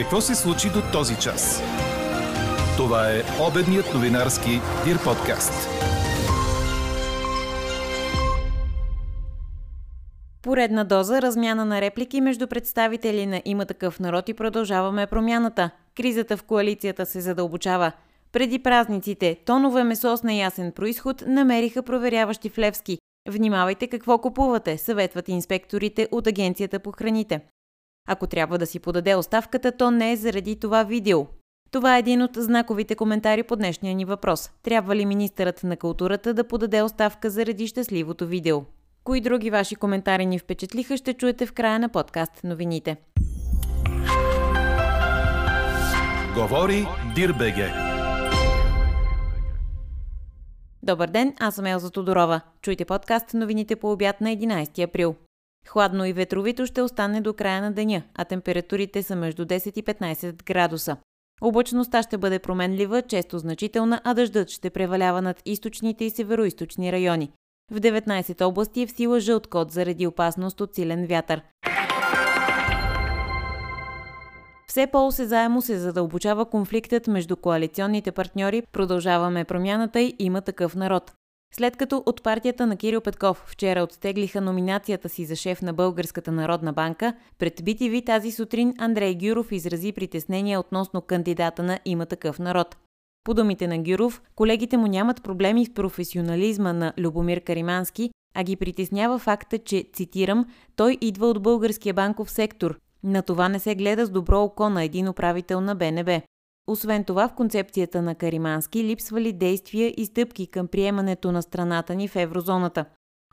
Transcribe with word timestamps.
Какво 0.00 0.20
се 0.20 0.34
случи 0.34 0.68
до 0.68 0.82
този 0.92 1.16
час? 1.16 1.62
Това 2.76 3.10
е 3.10 3.22
обедният 3.48 3.94
новинарски 3.94 4.50
Дир 4.84 5.04
подкаст. 5.04 5.68
Поредна 10.42 10.84
доза 10.84 11.22
размяна 11.22 11.64
на 11.64 11.80
реплики 11.80 12.20
между 12.20 12.46
представители 12.46 13.26
на 13.26 13.42
има 13.44 13.66
такъв 13.66 14.00
народ 14.00 14.28
и 14.28 14.34
продължаваме 14.34 15.06
промяната. 15.06 15.70
Кризата 15.96 16.36
в 16.36 16.42
коалицията 16.42 17.06
се 17.06 17.20
задълбочава. 17.20 17.92
Преди 18.32 18.58
празниците 18.58 19.36
тонове 19.46 19.84
месо 19.84 20.16
с 20.16 20.22
неясен 20.22 20.72
происход 20.72 21.24
намериха 21.26 21.82
проверяващи 21.82 22.48
в 22.48 22.58
Левски. 22.58 22.98
Внимавайте 23.28 23.86
какво 23.86 24.18
купувате, 24.18 24.78
съветват 24.78 25.28
инспекторите 25.28 26.08
от 26.10 26.26
Агенцията 26.26 26.78
по 26.78 26.92
храните. 26.92 27.40
Ако 28.12 28.26
трябва 28.26 28.58
да 28.58 28.66
си 28.66 28.78
подаде 28.78 29.14
оставката, 29.14 29.72
то 29.72 29.90
не 29.90 30.12
е 30.12 30.16
заради 30.16 30.56
това 30.56 30.82
видео. 30.82 31.26
Това 31.70 31.96
е 31.96 31.98
един 31.98 32.22
от 32.22 32.30
знаковите 32.36 32.94
коментари 32.94 33.42
по 33.42 33.56
днешния 33.56 33.94
ни 33.94 34.04
въпрос. 34.04 34.50
Трябва 34.62 34.96
ли 34.96 35.06
министърът 35.06 35.62
на 35.62 35.76
културата 35.76 36.34
да 36.34 36.44
подаде 36.44 36.82
оставка 36.82 37.30
заради 37.30 37.66
щастливото 37.66 38.26
видео? 38.26 38.62
Кои 39.04 39.20
други 39.20 39.50
ваши 39.50 39.74
коментари 39.74 40.26
ни 40.26 40.38
впечатлиха, 40.38 40.96
ще 40.96 41.14
чуете 41.14 41.46
в 41.46 41.52
края 41.52 41.78
на 41.78 41.88
подкаст 41.88 42.44
новините. 42.44 42.96
Говори 46.34 46.86
Дирбеге. 47.14 47.72
Добър 50.82 51.08
ден, 51.08 51.34
аз 51.40 51.54
съм 51.54 51.66
Елза 51.66 51.90
Тодорова. 51.90 52.40
Чуйте 52.62 52.84
подкаст 52.84 53.34
новините 53.34 53.76
по 53.76 53.92
обяд 53.92 54.20
на 54.20 54.28
11 54.28 54.84
април. 54.84 55.16
Хладно 55.68 56.04
и 56.04 56.12
ветровито 56.12 56.66
ще 56.66 56.82
остане 56.82 57.20
до 57.20 57.34
края 57.34 57.62
на 57.62 57.72
деня, 57.72 58.02
а 58.14 58.24
температурите 58.24 59.02
са 59.02 59.16
между 59.16 59.44
10 59.44 59.78
и 59.78 59.82
15 59.82 60.44
градуса. 60.44 60.96
Облачността 61.42 62.02
ще 62.02 62.18
бъде 62.18 62.38
променлива, 62.38 63.02
често 63.02 63.38
значителна, 63.38 64.00
а 64.04 64.14
дъждът 64.14 64.50
ще 64.50 64.70
превалява 64.70 65.22
над 65.22 65.42
източните 65.44 66.04
и 66.04 66.10
североизточни 66.10 66.92
райони. 66.92 67.32
В 67.72 67.80
19 67.80 68.46
области 68.46 68.82
е 68.82 68.86
в 68.86 68.92
сила 68.92 69.20
жълт 69.20 69.46
код 69.46 69.70
заради 69.70 70.06
опасност 70.06 70.60
от 70.60 70.74
силен 70.74 71.06
вятър. 71.06 71.42
Все 74.66 74.86
по-осезаемо 74.86 75.62
се 75.62 75.78
задълбочава 75.78 76.44
конфликтът 76.44 77.06
между 77.06 77.36
коалиционните 77.36 78.12
партньори 78.12 78.62
Продължаваме 78.72 79.44
промяната 79.44 80.00
и 80.00 80.16
има 80.18 80.40
такъв 80.40 80.74
народ. 80.74 81.12
След 81.54 81.76
като 81.76 82.02
от 82.06 82.22
партията 82.22 82.66
на 82.66 82.76
Кирил 82.76 83.00
Петков 83.00 83.44
вчера 83.46 83.82
отстеглиха 83.82 84.40
номинацията 84.40 85.08
си 85.08 85.24
за 85.24 85.36
шеф 85.36 85.62
на 85.62 85.72
Българската 85.72 86.32
народна 86.32 86.72
банка, 86.72 87.14
пред 87.38 87.60
BTV 87.60 88.06
тази 88.06 88.32
сутрин 88.32 88.74
Андрей 88.78 89.14
Гюров 89.14 89.52
изрази 89.52 89.92
притеснения 89.92 90.60
относно 90.60 91.00
кандидата 91.00 91.62
на 91.62 91.78
Има 91.84 92.06
такъв 92.06 92.38
народ. 92.38 92.76
По 93.24 93.34
думите 93.34 93.66
на 93.66 93.78
Гюров, 93.78 94.22
колегите 94.34 94.76
му 94.76 94.86
нямат 94.86 95.22
проблеми 95.22 95.66
с 95.66 95.74
професионализма 95.74 96.72
на 96.72 96.92
Любомир 96.98 97.40
Каримански, 97.40 98.10
а 98.34 98.42
ги 98.42 98.56
притеснява 98.56 99.18
факта, 99.18 99.58
че, 99.58 99.84
цитирам, 99.92 100.46
той 100.76 100.98
идва 101.00 101.26
от 101.26 101.42
българския 101.42 101.94
банков 101.94 102.30
сектор. 102.30 102.78
На 103.04 103.22
това 103.22 103.48
не 103.48 103.58
се 103.58 103.74
гледа 103.74 104.06
с 104.06 104.10
добро 104.10 104.42
око 104.42 104.68
на 104.68 104.84
един 104.84 105.08
управител 105.08 105.60
на 105.60 105.74
БНБ. 105.74 106.20
Освен 106.70 107.04
това, 107.04 107.28
в 107.28 107.34
концепцията 107.34 108.02
на 108.02 108.14
Каримански 108.14 108.84
липсвали 108.84 109.32
действия 109.32 109.94
и 109.96 110.06
стъпки 110.06 110.46
към 110.46 110.68
приемането 110.68 111.32
на 111.32 111.42
страната 111.42 111.94
ни 111.94 112.08
в 112.08 112.16
еврозоната. 112.16 112.84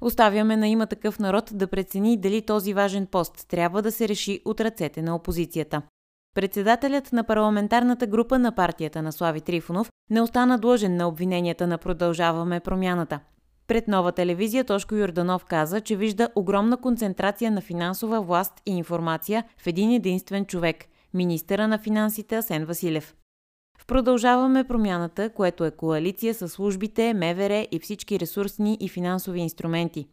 Оставяме 0.01 0.57
на 0.57 0.67
има 0.67 0.87
такъв 0.87 1.19
народ 1.19 1.49
да 1.53 1.67
прецени 1.67 2.17
дали 2.17 2.41
този 2.41 2.73
важен 2.73 3.05
пост 3.05 3.47
трябва 3.47 3.81
да 3.81 3.91
се 3.91 4.07
реши 4.07 4.41
от 4.45 4.61
ръцете 4.61 5.01
на 5.01 5.15
опозицията. 5.15 5.81
Председателят 6.35 7.13
на 7.13 7.23
парламентарната 7.23 8.07
група 8.07 8.39
на 8.39 8.55
партията 8.55 9.01
на 9.01 9.11
Слави 9.11 9.41
Трифонов 9.41 9.91
не 10.09 10.21
остана 10.21 10.59
длъжен 10.59 10.95
на 10.95 11.07
обвиненията 11.07 11.67
на 11.67 11.77
Продължаваме 11.77 12.59
промяната. 12.59 13.19
Пред 13.67 13.87
нова 13.87 14.11
телевизия 14.11 14.63
Тошко 14.63 14.95
Юрданов 14.95 15.45
каза, 15.45 15.81
че 15.81 15.95
вижда 15.95 16.29
огромна 16.35 16.77
концентрация 16.77 17.51
на 17.51 17.61
финансова 17.61 18.21
власт 18.21 18.53
и 18.65 18.77
информация 18.77 19.43
в 19.57 19.67
един 19.67 19.91
единствен 19.91 20.45
човек– 20.45 20.85
министъра 21.13 21.67
на 21.67 21.77
финансите 21.77 22.35
Асен 22.35 22.65
Василев. 22.65 23.15
В 23.77 23.85
Продължаваме 23.85 24.63
промяната, 24.63 25.29
което 25.29 25.65
е 25.65 25.71
коалиция 25.71 26.33
с 26.33 26.49
службите, 26.49 27.13
МВР 27.13 27.67
и 27.71 27.79
всички 27.79 28.19
ресурсни 28.19 28.77
и 28.79 28.89
финансови 28.89 29.39
инструменти. 29.39 30.07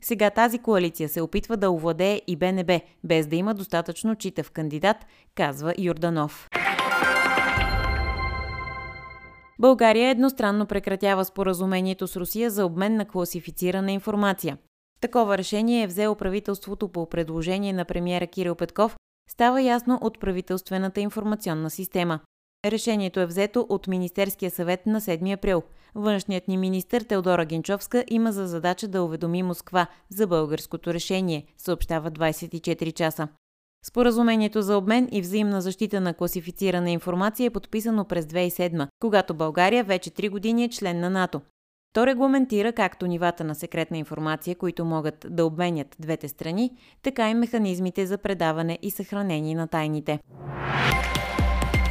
Сега 0.00 0.30
тази 0.30 0.58
коалиция 0.58 1.08
се 1.08 1.20
опитва 1.20 1.56
да 1.56 1.70
овладее 1.70 2.22
и 2.26 2.36
БНБ, 2.36 2.80
без 3.04 3.26
да 3.26 3.36
има 3.36 3.54
достатъчно 3.54 4.16
читав 4.16 4.50
кандидат, 4.50 4.96
казва 5.34 5.74
Юрданов. 5.78 6.48
България 9.58 10.10
едностранно 10.10 10.66
прекратява 10.66 11.24
споразумението 11.24 12.06
с 12.06 12.16
Русия 12.16 12.50
за 12.50 12.66
обмен 12.66 12.96
на 12.96 13.04
класифицирана 13.04 13.92
информация. 13.92 14.58
Такова 15.00 15.38
решение 15.38 15.82
е 15.82 15.86
взело 15.86 16.14
правителството 16.14 16.88
по 16.88 17.08
предложение 17.08 17.72
на 17.72 17.84
премиера 17.84 18.26
Кирил 18.26 18.54
Петков, 18.54 18.96
става 19.30 19.62
ясно 19.62 19.98
от 20.02 20.20
правителствената 20.20 21.00
информационна 21.00 21.70
система. 21.70 22.20
Решението 22.64 23.20
е 23.20 23.26
взето 23.26 23.66
от 23.68 23.86
Министерския 23.86 24.50
съвет 24.50 24.86
на 24.86 25.00
7 25.00 25.34
април. 25.34 25.62
Външният 25.94 26.48
ни 26.48 26.56
министр 26.56 27.04
Теодора 27.04 27.44
Генчовска 27.44 28.04
има 28.10 28.32
за 28.32 28.46
задача 28.46 28.88
да 28.88 29.02
уведоми 29.02 29.42
Москва 29.42 29.86
за 30.10 30.26
българското 30.26 30.94
решение, 30.94 31.44
съобщава 31.58 32.10
24 32.10 32.92
часа. 32.92 33.28
Споразумението 33.86 34.62
за 34.62 34.76
обмен 34.76 35.08
и 35.12 35.20
взаимна 35.20 35.60
защита 35.60 36.00
на 36.00 36.14
класифицирана 36.14 36.90
информация 36.90 37.46
е 37.46 37.50
подписано 37.50 38.04
през 38.04 38.24
2007, 38.24 38.88
когато 39.00 39.34
България 39.34 39.84
вече 39.84 40.10
3 40.10 40.30
години 40.30 40.64
е 40.64 40.68
член 40.68 41.00
на 41.00 41.10
НАТО. 41.10 41.40
То 41.92 42.06
регламентира 42.06 42.72
както 42.72 43.06
нивата 43.06 43.44
на 43.44 43.54
секретна 43.54 43.98
информация, 43.98 44.56
които 44.56 44.84
могат 44.84 45.26
да 45.30 45.44
обменят 45.44 45.96
двете 45.98 46.28
страни, 46.28 46.70
така 47.02 47.30
и 47.30 47.34
механизмите 47.34 48.06
за 48.06 48.18
предаване 48.18 48.78
и 48.82 48.90
съхранение 48.90 49.54
на 49.54 49.68
тайните. 49.68 50.18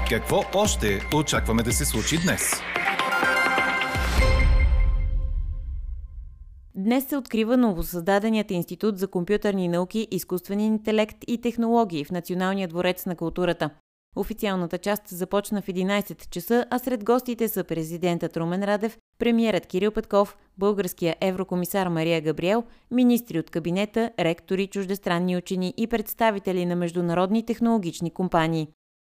Какво 0.10 0.44
още 0.56 1.00
очакваме 1.16 1.64
да 1.64 1.72
се 1.72 1.86
случи 1.86 2.18
днес? 2.24 2.52
Днес 6.76 7.08
се 7.08 7.18
открива 7.18 7.58
новосъздаденият 7.58 8.52
Институт 8.52 8.98
за 8.98 9.08
компютърни 9.08 9.68
науки, 9.68 10.08
изкуствен 10.12 10.60
интелект 10.60 11.18
и 11.28 11.42
технологии 11.42 12.06
в 12.06 12.12
Националния 12.12 12.68
дворец 12.68 13.06
на 13.06 13.16
културата. 13.16 13.70
Официалната 14.16 14.78
част 14.78 15.08
започна 15.08 15.62
в 15.62 15.68
11 15.68 16.30
часа, 16.30 16.66
а 16.70 16.80
сред 16.80 17.04
гостите 17.04 17.48
са 17.48 17.64
президентът 17.64 18.38
Румен 18.38 18.64
Радев, 18.64 18.98
премиерът 19.20 19.66
Кирил 19.66 19.92
Петков, 19.92 20.38
българския 20.58 21.16
еврокомисар 21.22 21.88
Мария 21.88 22.22
Габриел, 22.22 22.64
министри 22.92 23.40
от 23.40 23.50
кабинета, 23.50 24.12
ректори, 24.20 24.68
чуждестранни 24.68 25.38
учени 25.38 25.74
и 25.78 25.88
представители 25.88 26.66
на 26.66 26.76
международни 26.76 27.46
технологични 27.46 28.12
компании. 28.12 28.68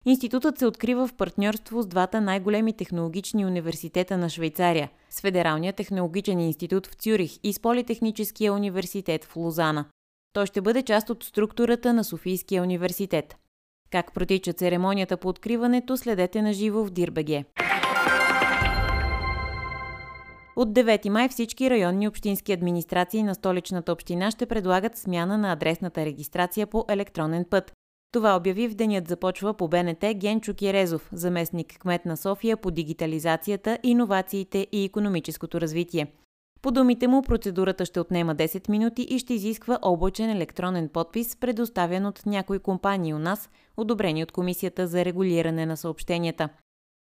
Институтът 0.08 0.58
се 0.60 0.66
открива 0.66 1.08
в 1.08 1.14
партньорство 1.14 1.82
с 1.82 1.88
двата 1.88 2.22
най-големи 2.22 2.74
технологични 2.74 3.46
университета 3.46 4.18
на 4.18 4.30
Швейцария– 4.30 4.90
с 5.10 5.22
Федералния 5.22 5.74
технологичен 5.74 6.40
институт 6.40 6.88
в 6.88 6.94
Цюрих 6.94 7.32
и 7.44 7.54
с 7.54 7.60
Политехническия 7.60 8.54
университет 8.54 9.26
в 9.26 9.36
Лозана. 9.36 9.86
Той 10.34 10.46
ще 10.46 10.62
бъде 10.62 10.82
част 10.82 11.10
от 11.10 11.24
структурата 11.24 11.94
на 11.94 12.04
Софийския 12.04 12.64
университет. 12.64 13.36
Как 13.92 14.14
протича 14.14 14.54
церемонията 14.54 15.18
по 15.18 15.28
откриването, 15.28 15.98
следете 15.98 16.42
на 16.42 16.54
живо 16.54 16.86
в 16.86 16.90
Дирбеге. 16.90 17.46
От 20.56 20.70
9 20.70 21.10
май 21.10 21.30
всички 21.30 21.70
районни 21.70 22.08
общински 22.08 22.54
администрации 22.54 23.24
на 23.24 23.36
столичната 23.36 23.92
община 23.92 24.32
ще 24.32 24.46
предлагат 24.46 24.98
смяна 24.98 25.38
на 25.38 25.52
адресната 25.52 26.06
регистрация 26.06 26.68
по 26.68 26.86
електронен 26.90 27.46
път. 27.50 27.72
Това 28.16 28.36
обяви 28.36 28.68
в 28.68 28.76
денят 28.76 29.08
започва 29.08 29.54
по 29.54 29.68
БНТ 29.68 30.06
Генчо 30.16 30.54
Кирезов, 30.54 31.10
заместник 31.14 31.78
кмет 31.80 32.06
на 32.06 32.18
София 32.18 32.58
по 32.58 32.72
дигитализацията, 32.72 33.78
иновациите 33.84 34.68
и 34.72 34.86
економическото 34.86 35.62
развитие. 35.62 36.08
По 36.62 36.72
думите 36.72 37.08
му, 37.08 37.22
процедурата 37.22 37.86
ще 37.86 38.00
отнема 38.00 38.36
10 38.36 38.70
минути 38.70 39.02
и 39.02 39.20
ще 39.20 39.34
изисква 39.34 39.80
облачен 39.82 40.30
електронен 40.30 40.90
подпис, 40.90 41.36
предоставен 41.36 42.06
от 42.06 42.26
някои 42.26 42.60
компании 42.60 43.14
у 43.14 43.20
нас, 43.20 43.50
одобрени 43.78 44.24
от 44.24 44.32
Комисията 44.32 44.88
за 44.88 45.06
регулиране 45.06 45.66
на 45.66 45.78
съобщенията. 45.78 46.50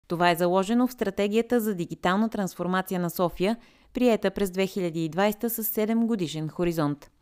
Това 0.07 0.31
е 0.31 0.35
заложено 0.35 0.87
в 0.87 0.91
стратегията 0.91 1.59
за 1.59 1.75
дигитална 1.75 2.29
трансформация 2.29 2.99
на 2.99 3.09
София, 3.09 3.57
приета 3.93 4.31
през 4.31 4.49
2020 4.49 5.47
с 5.47 5.63
7 5.63 6.05
годишен 6.05 6.49
хоризонт. 6.49 7.12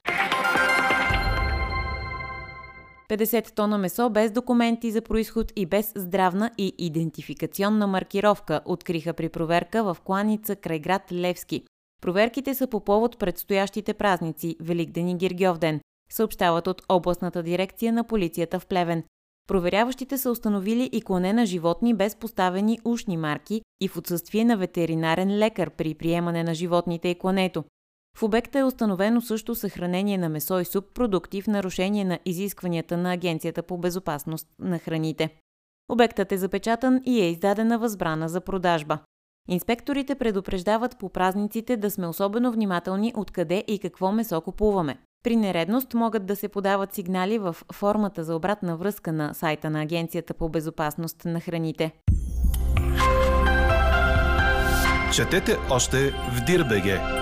50 3.12 3.56
тона 3.56 3.78
месо 3.78 4.10
без 4.10 4.32
документи 4.32 4.92
за 4.92 5.02
происход 5.02 5.52
и 5.56 5.66
без 5.66 5.94
здравна 5.96 6.52
и 6.58 6.74
идентификационна 6.78 7.88
маркировка 7.88 8.62
откриха 8.66 9.14
при 9.14 9.30
проверка 9.30 9.84
в 9.84 9.98
кланица 10.04 10.56
край 10.56 10.80
град 10.80 11.02
Левски. 11.12 11.64
Проверките 12.02 12.56
са 12.56 12.68
по 12.68 12.80
повод 12.80 13.18
предстоящите 13.20 13.94
празници 13.94 14.56
Великден 14.62 15.08
и 15.08 15.18
Гиргьовден, 15.18 15.80
съобщават 16.12 16.68
от 16.68 16.82
областната 16.90 17.44
дирекция 17.44 17.94
на 17.94 18.04
полицията 18.04 18.60
в 18.60 18.68
Плевен. 18.68 19.04
Проверяващите 19.48 20.18
са 20.18 20.32
установили 20.32 20.90
и 20.92 21.02
клане 21.02 21.34
на 21.34 21.46
животни 21.46 21.94
без 21.94 22.16
поставени 22.16 22.80
ушни 22.86 23.18
марки 23.18 23.62
и 23.82 23.88
в 23.88 23.98
отсъствие 23.98 24.46
на 24.46 24.58
ветеринарен 24.58 25.38
лекар 25.38 25.70
при 25.70 25.94
приемане 25.94 26.44
на 26.44 26.54
животните 26.54 27.10
и 27.10 27.16
клането. 27.16 27.64
В 28.18 28.24
обекта 28.24 28.60
е 28.60 28.64
установено 28.64 29.22
също 29.22 29.56
съхранение 29.56 30.18
на 30.18 30.30
месо 30.30 30.60
и 30.60 30.66
субпродукти 30.66 31.42
в 31.42 31.48
нарушение 31.48 32.06
на 32.06 32.20
изискванията 32.26 32.98
на 32.98 33.14
Агенцията 33.14 33.64
по 33.64 33.78
безопасност 33.78 34.48
на 34.60 34.80
храните. 34.80 35.30
Обектът 35.90 36.32
е 36.32 36.38
запечатан 36.38 37.02
и 37.06 37.22
е 37.22 37.30
издадена 37.30 37.80
възбрана 37.80 38.30
за 38.30 38.42
продажба. 38.42 39.00
Инспекторите 39.50 40.16
предупреждават 40.16 40.98
по 40.98 41.10
празниците 41.10 41.78
да 41.78 41.92
сме 41.92 42.08
особено 42.08 42.52
внимателни 42.52 43.14
откъде 43.16 43.64
и 43.68 43.80
какво 43.80 44.12
месо 44.12 44.42
купуваме. 44.42 44.98
При 45.24 45.36
нередност 45.36 45.94
могат 45.94 46.26
да 46.26 46.36
се 46.36 46.48
подават 46.48 46.94
сигнали 46.94 47.38
в 47.38 47.56
формата 47.74 48.24
за 48.24 48.36
обратна 48.36 48.78
връзка 48.78 49.12
на 49.12 49.34
сайта 49.34 49.70
на 49.70 49.82
Агенцията 49.82 50.34
по 50.34 50.50
безопасност 50.50 51.26
на 51.26 51.40
храните. 51.40 51.92
Четете 55.14 55.58
още 55.70 56.12
в 56.12 56.46
Дирбеге. 56.46 57.21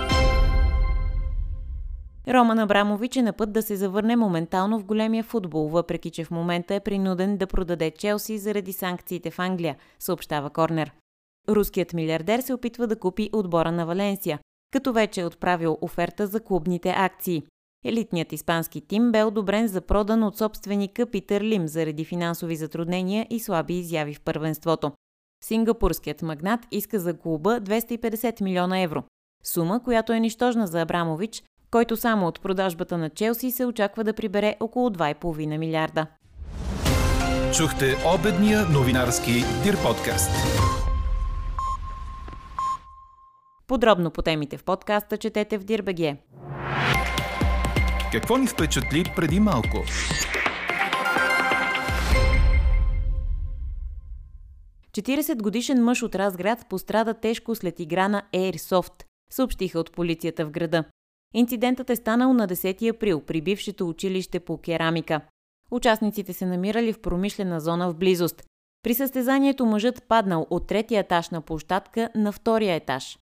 Роман 2.30 2.58
Абрамович 2.58 3.16
е 3.16 3.22
на 3.22 3.32
път 3.32 3.52
да 3.52 3.62
се 3.62 3.76
завърне 3.76 4.16
моментално 4.16 4.78
в 4.78 4.84
големия 4.84 5.24
футбол, 5.24 5.68
въпреки 5.68 6.10
че 6.10 6.24
в 6.24 6.30
момента 6.30 6.74
е 6.74 6.80
принуден 6.80 7.36
да 7.36 7.46
продаде 7.46 7.90
Челси 7.90 8.38
заради 8.38 8.72
санкциите 8.72 9.30
в 9.30 9.38
Англия, 9.38 9.76
съобщава 9.98 10.50
Корнер. 10.50 10.92
Руският 11.48 11.92
милиардер 11.92 12.40
се 12.40 12.54
опитва 12.54 12.86
да 12.86 12.98
купи 12.98 13.30
отбора 13.32 13.72
на 13.72 13.86
Валенсия, 13.86 14.38
като 14.72 14.92
вече 14.92 15.20
е 15.20 15.26
отправил 15.26 15.78
оферта 15.80 16.26
за 16.26 16.40
клубните 16.40 16.94
акции. 16.96 17.42
Елитният 17.84 18.32
испански 18.32 18.80
тим 18.80 19.12
бе 19.12 19.24
одобрен 19.24 19.68
за 19.68 19.80
продан 19.80 20.22
от 20.22 20.38
собственика 20.38 21.06
Питър 21.06 21.40
Лим 21.40 21.68
заради 21.68 22.04
финансови 22.04 22.56
затруднения 22.56 23.26
и 23.30 23.40
слаби 23.40 23.74
изяви 23.74 24.14
в 24.14 24.20
първенството. 24.20 24.92
Сингапурският 25.44 26.22
магнат 26.22 26.60
иска 26.70 26.98
за 26.98 27.18
клуба 27.18 27.60
250 27.60 28.42
милиона 28.42 28.80
евро. 28.80 29.04
Сума, 29.44 29.82
която 29.82 30.12
е 30.12 30.20
нищожна 30.20 30.66
за 30.66 30.80
Абрамович, 30.80 31.42
който 31.70 31.96
само 31.96 32.26
от 32.26 32.40
продажбата 32.40 32.98
на 32.98 33.10
Челси 33.10 33.50
се 33.50 33.66
очаква 33.66 34.04
да 34.04 34.12
прибере 34.12 34.56
около 34.60 34.90
2,5 34.90 35.58
милиарда. 35.58 36.06
Чухте 37.56 37.96
обедния 38.14 38.66
новинарски 38.68 39.32
Дир 39.62 39.82
подкаст. 39.82 40.30
Подробно 43.66 44.10
по 44.10 44.22
темите 44.22 44.56
в 44.56 44.64
подкаста 44.64 45.16
четете 45.16 45.58
в 45.58 45.64
Дирбеге. 45.64 46.16
Какво 48.12 48.36
ни 48.36 48.46
впечатли 48.46 49.12
преди 49.16 49.40
малко? 49.40 49.84
Четиридесет 54.92 55.42
годишен 55.42 55.84
мъж 55.84 56.02
от 56.02 56.14
Разград 56.14 56.66
пострада 56.68 57.14
тежко 57.14 57.54
след 57.54 57.80
игра 57.80 58.08
на 58.08 58.22
Airsoft, 58.34 59.02
съобщиха 59.32 59.80
от 59.80 59.92
полицията 59.92 60.46
в 60.46 60.50
града. 60.50 60.84
Инцидентът 61.34 61.90
е 61.90 61.96
станал 61.96 62.32
на 62.32 62.48
10 62.48 62.90
април 62.94 63.20
при 63.20 63.40
бившето 63.40 63.88
училище 63.88 64.40
по 64.40 64.58
керамика. 64.58 65.20
Участниците 65.70 66.32
се 66.32 66.46
намирали 66.46 66.92
в 66.92 67.00
промишлена 67.00 67.60
зона 67.60 67.90
в 67.90 67.96
близост. 67.96 68.42
При 68.82 68.94
състезанието 68.94 69.66
мъжът 69.66 70.02
паднал 70.08 70.46
от 70.50 70.66
третия 70.66 71.00
етаж 71.00 71.30
на 71.30 71.40
площадка 71.40 72.10
на 72.14 72.32
втория 72.32 72.74
етаж. 72.74 73.18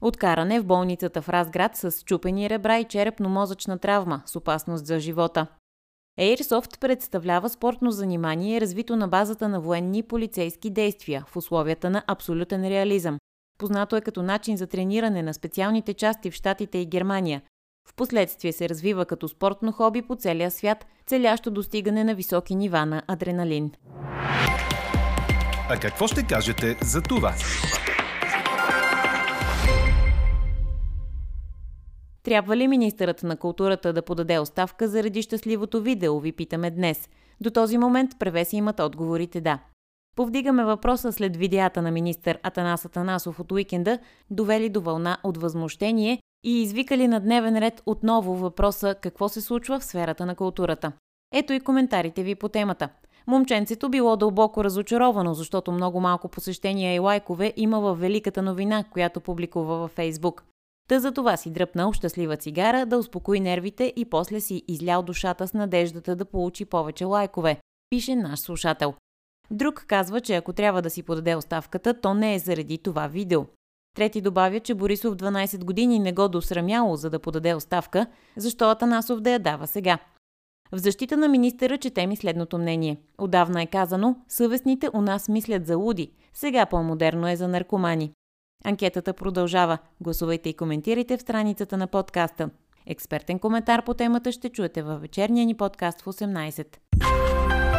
Откаране 0.00 0.60
в 0.60 0.66
болницата 0.66 1.22
в 1.22 1.28
Разград 1.28 1.76
с 1.76 2.02
чупени 2.04 2.50
ребра 2.50 2.78
и 2.78 2.84
черепно-мозъчна 2.84 3.78
травма 3.78 4.22
с 4.26 4.36
опасност 4.36 4.86
за 4.86 5.00
живота. 5.00 5.46
Airsoft 6.20 6.80
представлява 6.80 7.48
спортно 7.48 7.90
занимание, 7.90 8.60
развито 8.60 8.96
на 8.96 9.08
базата 9.08 9.48
на 9.48 9.60
военни 9.60 9.98
и 9.98 10.02
полицейски 10.02 10.70
действия 10.70 11.24
в 11.28 11.36
условията 11.36 11.90
на 11.90 12.02
абсолютен 12.06 12.68
реализъм. 12.68 13.18
Познато 13.58 13.96
е 13.96 14.00
като 14.00 14.22
начин 14.22 14.56
за 14.56 14.66
трениране 14.66 15.22
на 15.22 15.34
специалните 15.34 15.94
части 15.94 16.30
в 16.30 16.34
Штатите 16.34 16.78
и 16.78 16.86
Германия. 16.86 17.42
Впоследствие 17.88 18.52
се 18.52 18.68
развива 18.68 19.06
като 19.06 19.28
спортно 19.28 19.72
хоби 19.72 20.02
по 20.02 20.16
целия 20.16 20.50
свят, 20.50 20.86
целящо 21.06 21.50
достигане 21.50 22.04
на 22.04 22.14
високи 22.14 22.54
нива 22.54 22.86
на 22.86 23.02
адреналин. 23.08 23.72
А 25.70 25.78
какво 25.80 26.06
ще 26.06 26.26
кажете 26.26 26.78
за 26.82 27.02
това? 27.02 27.34
Трябва 32.22 32.56
ли 32.56 32.68
министърът 32.68 33.22
на 33.22 33.36
културата 33.36 33.92
да 33.92 34.02
подаде 34.02 34.38
оставка 34.38 34.88
заради 34.88 35.22
щастливото 35.22 35.82
видео, 35.82 36.20
ви 36.20 36.32
питаме 36.32 36.70
днес. 36.70 37.08
До 37.40 37.50
този 37.50 37.78
момент 37.78 38.10
превеси 38.18 38.56
имат 38.56 38.80
отговорите 38.80 39.40
да. 39.40 39.58
Повдигаме 40.18 40.64
въпроса 40.64 41.12
след 41.12 41.36
видеята 41.36 41.82
на 41.82 41.90
министър 41.90 42.38
Атанас 42.42 42.84
Атанасов 42.84 43.40
от 43.40 43.52
уикенда, 43.52 43.98
довели 44.30 44.68
до 44.68 44.80
вълна 44.80 45.18
от 45.24 45.36
възмущение 45.36 46.22
и 46.44 46.62
извикали 46.62 47.08
на 47.08 47.20
дневен 47.20 47.58
ред 47.58 47.82
отново 47.86 48.34
въпроса 48.34 48.94
какво 48.94 49.28
се 49.28 49.40
случва 49.40 49.78
в 49.78 49.84
сферата 49.84 50.26
на 50.26 50.34
културата. 50.34 50.92
Ето 51.34 51.52
и 51.52 51.60
коментарите 51.60 52.22
ви 52.22 52.34
по 52.34 52.48
темата. 52.48 52.88
Момченцето 53.26 53.88
било 53.88 54.16
дълбоко 54.16 54.64
разочаровано, 54.64 55.34
защото 55.34 55.72
много 55.72 56.00
малко 56.00 56.28
посещения 56.28 56.94
и 56.94 56.98
лайкове 56.98 57.52
има 57.56 57.80
във 57.80 58.00
великата 58.00 58.42
новина, 58.42 58.84
която 58.84 59.20
публикува 59.20 59.76
във 59.76 59.90
Фейсбук. 59.90 60.44
Та 60.88 61.00
за 61.00 61.12
това 61.12 61.36
си 61.36 61.50
дръпнал 61.50 61.92
щастлива 61.92 62.36
цигара 62.36 62.86
да 62.86 62.98
успокои 62.98 63.40
нервите 63.40 63.92
и 63.96 64.04
после 64.04 64.40
си 64.40 64.62
излял 64.68 65.02
душата 65.02 65.48
с 65.48 65.54
надеждата 65.54 66.16
да 66.16 66.24
получи 66.24 66.64
повече 66.64 67.04
лайкове, 67.04 67.60
пише 67.90 68.16
наш 68.16 68.40
слушател. 68.40 68.94
Друг 69.50 69.84
казва, 69.86 70.20
че 70.20 70.34
ако 70.34 70.52
трябва 70.52 70.82
да 70.82 70.90
си 70.90 71.02
подаде 71.02 71.34
оставката, 71.34 72.00
то 72.00 72.14
не 72.14 72.34
е 72.34 72.38
заради 72.38 72.78
това 72.78 73.06
видео. 73.06 73.46
Трети 73.96 74.20
добавя, 74.20 74.60
че 74.60 74.74
Борисов 74.74 75.14
12 75.14 75.64
години 75.64 75.98
не 75.98 76.12
го 76.12 76.28
досрамяло 76.28 76.96
за 76.96 77.10
да 77.10 77.18
подаде 77.18 77.54
оставка, 77.54 78.06
защо 78.36 78.70
Атанасов 78.70 79.20
да 79.20 79.30
я 79.30 79.38
дава 79.38 79.66
сега. 79.66 79.98
В 80.72 80.78
защита 80.78 81.16
на 81.16 81.28
министъра 81.28 81.78
четем 81.78 82.12
и 82.12 82.16
следното 82.16 82.58
мнение. 82.58 82.96
Отдавна 83.18 83.62
е 83.62 83.66
казано, 83.66 84.16
съвестните 84.28 84.90
у 84.94 85.00
нас 85.00 85.28
мислят 85.28 85.66
за 85.66 85.76
луди, 85.76 86.12
сега 86.34 86.66
по-модерно 86.66 87.28
е 87.28 87.36
за 87.36 87.48
наркомани. 87.48 88.12
Анкетата 88.64 89.12
продължава. 89.12 89.78
Гласувайте 90.00 90.48
и 90.48 90.56
коментирайте 90.56 91.16
в 91.16 91.20
страницата 91.20 91.76
на 91.76 91.86
подкаста. 91.86 92.50
Експертен 92.86 93.38
коментар 93.38 93.84
по 93.84 93.94
темата 93.94 94.32
ще 94.32 94.48
чуете 94.48 94.82
във 94.82 95.00
вечерния 95.00 95.46
ни 95.46 95.54
подкаст 95.54 96.00
в 96.00 96.04
18. 96.04 97.37